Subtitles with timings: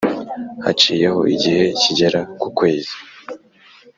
[0.65, 2.95] haciyeho igihe kigera ku kwezi,